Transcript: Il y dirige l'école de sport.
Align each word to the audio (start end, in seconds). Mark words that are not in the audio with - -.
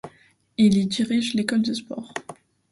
Il 0.57 0.77
y 0.79 0.87
dirige 0.87 1.35
l'école 1.35 1.61
de 1.61 1.75
sport. 1.75 2.11